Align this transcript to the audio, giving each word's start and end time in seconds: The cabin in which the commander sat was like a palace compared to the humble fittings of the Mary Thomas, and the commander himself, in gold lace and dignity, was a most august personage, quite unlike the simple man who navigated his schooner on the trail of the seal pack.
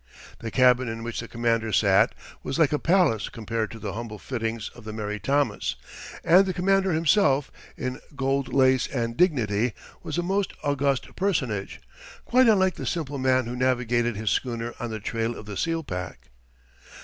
The 0.39 0.49
cabin 0.49 0.87
in 0.87 1.03
which 1.03 1.19
the 1.19 1.27
commander 1.27 1.71
sat 1.71 2.15
was 2.41 2.57
like 2.57 2.73
a 2.73 2.79
palace 2.79 3.29
compared 3.29 3.69
to 3.69 3.77
the 3.77 3.93
humble 3.93 4.17
fittings 4.17 4.69
of 4.73 4.83
the 4.83 4.91
Mary 4.91 5.19
Thomas, 5.19 5.75
and 6.23 6.47
the 6.47 6.55
commander 6.55 6.91
himself, 6.91 7.51
in 7.77 7.99
gold 8.15 8.51
lace 8.51 8.87
and 8.87 9.15
dignity, 9.15 9.73
was 10.01 10.17
a 10.17 10.23
most 10.23 10.53
august 10.63 11.15
personage, 11.15 11.81
quite 12.25 12.47
unlike 12.49 12.77
the 12.77 12.87
simple 12.87 13.19
man 13.19 13.45
who 13.45 13.55
navigated 13.55 14.15
his 14.15 14.31
schooner 14.31 14.73
on 14.79 14.89
the 14.89 14.99
trail 14.99 15.37
of 15.37 15.45
the 15.45 15.55
seal 15.55 15.83
pack. 15.83 16.31